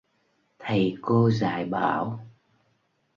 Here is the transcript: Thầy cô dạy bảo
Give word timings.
Thầy 0.59 0.95
cô 1.01 1.31
dạy 1.31 1.65
bảo 1.65 2.19